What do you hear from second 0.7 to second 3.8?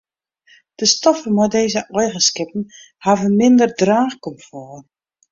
De stoffen mei dizze eigenskippen hawwe minder